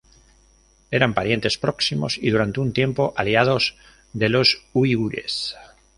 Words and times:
Eran 0.89 1.13
parientes 1.13 1.59
próximos 1.59 2.17
y, 2.17 2.31
durante 2.31 2.59
un 2.59 2.73
tiempo, 2.73 3.13
aliados 3.17 3.75
de 4.13 4.29
los 4.29 4.63
uigures. 4.73 5.55